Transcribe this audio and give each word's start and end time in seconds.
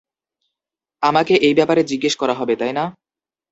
আমাকে 1.03 1.33
এই 1.37 1.53
ব্যাপারে 1.53 1.81
জিজ্ঞেস 1.83 2.13
করা 2.15 2.33
হবে, 2.33 2.53
তাই 2.55 2.73
না? 2.73 2.85